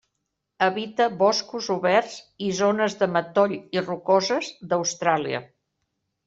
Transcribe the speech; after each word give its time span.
Habita 0.67 1.05
boscos 1.19 1.67
oberts 1.75 2.15
i 2.45 2.47
zones 2.61 2.97
de 3.03 3.09
matoll 3.17 3.55
i 3.59 3.85
rocoses 3.85 4.51
d'Austràlia. 4.73 5.45